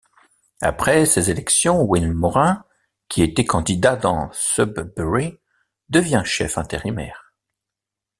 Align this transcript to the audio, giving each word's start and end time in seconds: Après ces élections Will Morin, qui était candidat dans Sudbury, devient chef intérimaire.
Après 0.61 1.05
ces 1.05 1.29
élections 1.29 1.83
Will 1.83 2.11
Morin, 2.11 2.65
qui 3.07 3.21
était 3.21 3.45
candidat 3.45 3.95
dans 3.95 4.31
Sudbury, 4.31 5.37
devient 5.89 6.23
chef 6.25 6.57
intérimaire. 6.57 7.35